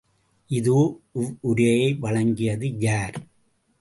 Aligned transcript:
இதோ 0.49 0.77
இவ்வுரையை 1.15 1.99
வழங்கியது 1.99 2.69
யார்? 2.79 3.17